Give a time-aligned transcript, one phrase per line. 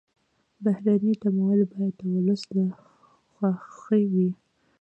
[0.63, 2.63] بهرني تمویل باید د ولس له
[3.63, 4.29] خوښې وي.